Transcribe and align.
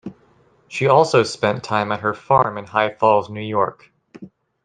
She 0.67 0.87
also 0.87 1.21
spent 1.21 1.63
time 1.63 1.91
at 1.91 1.99
her 1.99 2.15
farm 2.15 2.57
in 2.57 2.65
High 2.65 2.89
Falls, 2.95 3.29
New 3.29 3.39
York. 3.43 3.91